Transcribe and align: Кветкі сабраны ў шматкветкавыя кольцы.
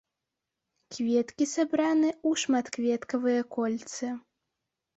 Кветкі 0.95 1.47
сабраны 1.55 2.09
ў 2.15 2.31
шматкветкавыя 2.45 3.41
кольцы. 3.61 4.13